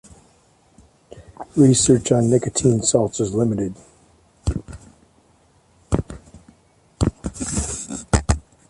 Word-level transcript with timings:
Research 1.55 2.11
on 2.11 2.31
nicotine 2.31 2.81
salts 2.81 3.19
is 3.19 3.35
limited. 3.35 3.75